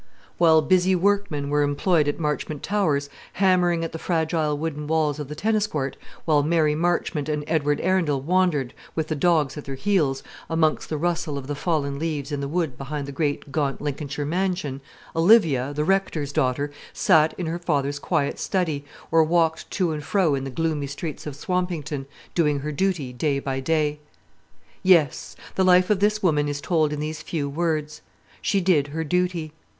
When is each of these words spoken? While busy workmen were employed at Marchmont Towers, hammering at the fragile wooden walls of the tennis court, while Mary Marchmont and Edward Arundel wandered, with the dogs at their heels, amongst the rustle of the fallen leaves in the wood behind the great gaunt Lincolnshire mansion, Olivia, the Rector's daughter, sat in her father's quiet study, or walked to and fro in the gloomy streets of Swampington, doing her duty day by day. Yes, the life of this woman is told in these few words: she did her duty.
While 0.39 0.63
busy 0.63 0.95
workmen 0.95 1.51
were 1.51 1.61
employed 1.61 2.07
at 2.07 2.19
Marchmont 2.19 2.63
Towers, 2.63 3.07
hammering 3.33 3.83
at 3.83 3.91
the 3.91 3.99
fragile 3.99 4.57
wooden 4.57 4.87
walls 4.87 5.19
of 5.19 5.27
the 5.27 5.35
tennis 5.35 5.67
court, 5.67 5.95
while 6.25 6.41
Mary 6.41 6.73
Marchmont 6.73 7.29
and 7.29 7.43
Edward 7.45 7.79
Arundel 7.81 8.19
wandered, 8.19 8.73
with 8.95 9.09
the 9.09 9.15
dogs 9.15 9.57
at 9.59 9.65
their 9.65 9.75
heels, 9.75 10.23
amongst 10.49 10.89
the 10.89 10.97
rustle 10.97 11.37
of 11.37 11.45
the 11.45 11.53
fallen 11.53 11.99
leaves 11.99 12.31
in 12.31 12.39
the 12.39 12.47
wood 12.47 12.79
behind 12.79 13.07
the 13.07 13.11
great 13.11 13.51
gaunt 13.51 13.79
Lincolnshire 13.79 14.25
mansion, 14.25 14.81
Olivia, 15.15 15.71
the 15.71 15.83
Rector's 15.83 16.33
daughter, 16.33 16.71
sat 16.93 17.35
in 17.37 17.45
her 17.45 17.59
father's 17.59 17.99
quiet 17.99 18.39
study, 18.39 18.83
or 19.11 19.23
walked 19.23 19.69
to 19.69 19.91
and 19.91 20.03
fro 20.03 20.33
in 20.33 20.45
the 20.45 20.49
gloomy 20.49 20.87
streets 20.87 21.27
of 21.27 21.35
Swampington, 21.35 22.07
doing 22.33 22.61
her 22.61 22.71
duty 22.71 23.13
day 23.13 23.37
by 23.37 23.59
day. 23.59 23.99
Yes, 24.81 25.35
the 25.53 25.63
life 25.63 25.91
of 25.91 25.99
this 25.99 26.23
woman 26.23 26.47
is 26.47 26.59
told 26.59 26.91
in 26.91 26.99
these 26.99 27.21
few 27.21 27.47
words: 27.47 28.01
she 28.41 28.59
did 28.59 28.87
her 28.87 29.03
duty. 29.03 29.53